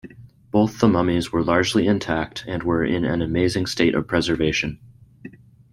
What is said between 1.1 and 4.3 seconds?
were largely intact and were in an amazing state of